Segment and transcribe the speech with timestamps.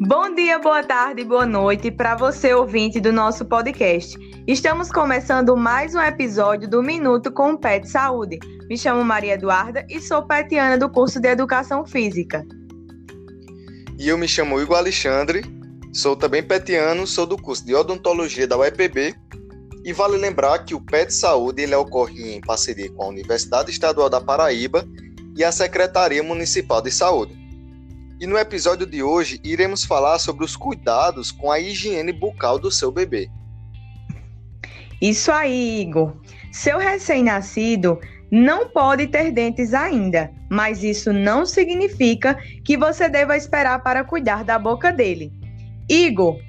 [0.00, 4.16] Bom dia, boa tarde, boa noite para você ouvinte do nosso podcast.
[4.46, 8.38] Estamos começando mais um episódio do Minuto com o Pet Saúde.
[8.70, 12.46] Me chamo Maria Eduarda e sou petiana do curso de Educação Física.
[13.98, 15.42] E eu me chamo Igor Alexandre,
[15.92, 19.16] sou também petiano, sou do curso de Odontologia da UEPB
[19.84, 24.08] e vale lembrar que o PET Saúde ele ocorre em parceria com a Universidade Estadual
[24.08, 24.86] da Paraíba
[25.36, 27.37] e a Secretaria Municipal de Saúde.
[28.20, 32.70] E no episódio de hoje iremos falar sobre os cuidados com a higiene bucal do
[32.70, 33.30] seu bebê.
[35.00, 36.16] Isso aí, Igor.
[36.50, 38.00] Seu recém-nascido
[38.30, 44.42] não pode ter dentes ainda, mas isso não significa que você deva esperar para cuidar
[44.42, 45.32] da boca dele.
[45.88, 46.40] Igor,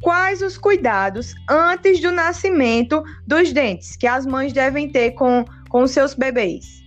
[0.00, 5.86] quais os cuidados antes do nascimento dos dentes que as mães devem ter com, com
[5.86, 6.80] seus bebês?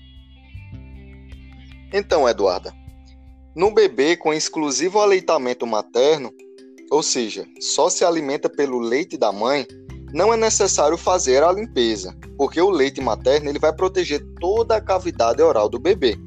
[1.94, 2.74] Então, Eduarda,
[3.56, 6.34] no bebê com exclusivo aleitamento materno,
[6.90, 9.66] ou seja, só se alimenta pelo leite da mãe,
[10.12, 14.82] não é necessário fazer a limpeza, porque o leite materno ele vai proteger toda a
[14.82, 16.18] cavidade oral do bebê.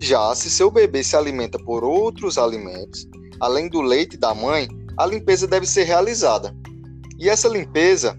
[0.00, 3.08] Já se seu bebê se alimenta por outros alimentos,
[3.40, 6.54] além do leite da mãe, a limpeza deve ser realizada.
[7.18, 8.16] E essa limpeza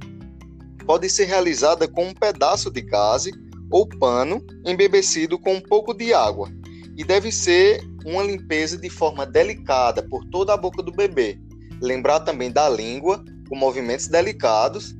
[0.85, 3.31] pode ser realizada com um pedaço de gaze
[3.69, 6.49] ou pano embebecido com um pouco de água,
[6.97, 11.37] e deve ser uma limpeza de forma delicada por toda a boca do bebê.
[11.81, 14.95] Lembrar também da língua, com movimentos delicados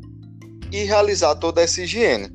[0.71, 2.29] e realizar toda essa higiene.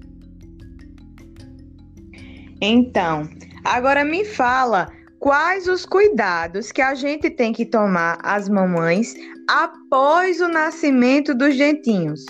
[2.60, 3.28] Então,
[3.64, 9.14] agora me fala quais os cuidados que a gente tem que tomar as mamães
[9.48, 12.24] após o nascimento dos dentinhos.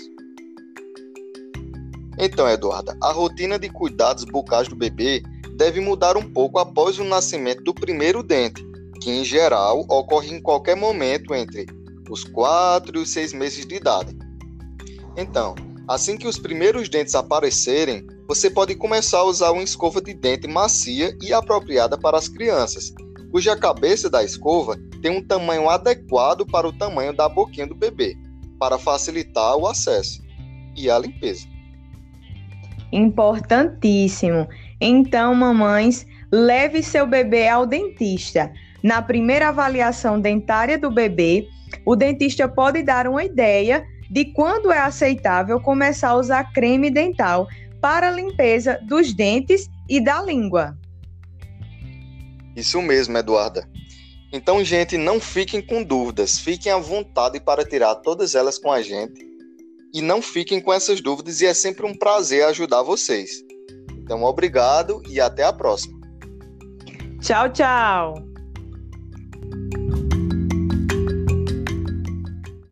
[2.19, 5.23] Então, Eduarda, a rotina de cuidados bucais do bebê
[5.55, 8.65] deve mudar um pouco após o nascimento do primeiro dente,
[9.01, 11.65] que em geral ocorre em qualquer momento entre
[12.09, 14.17] os 4 e os 6 meses de idade.
[15.15, 15.55] Então,
[15.87, 20.47] assim que os primeiros dentes aparecerem, você pode começar a usar uma escova de dente
[20.47, 22.93] macia e apropriada para as crianças,
[23.31, 28.15] cuja cabeça da escova tem um tamanho adequado para o tamanho da boquinha do bebê,
[28.59, 30.21] para facilitar o acesso
[30.75, 31.45] e a limpeza.
[32.91, 34.47] Importantíssimo.
[34.85, 38.51] Então, mamães, leve seu bebê ao dentista.
[38.83, 41.47] Na primeira avaliação dentária do bebê,
[41.85, 47.47] o dentista pode dar uma ideia de quando é aceitável começar a usar creme dental
[47.79, 50.77] para a limpeza dos dentes e da língua.
[52.53, 53.65] Isso mesmo, Eduarda.
[54.33, 58.81] Então, gente, não fiquem com dúvidas, fiquem à vontade para tirar todas elas com a
[58.81, 59.25] gente
[59.93, 63.52] e não fiquem com essas dúvidas e é sempre um prazer ajudar vocês.
[64.03, 65.97] Então, obrigado e até a próxima.
[67.21, 68.32] Tchau, tchau.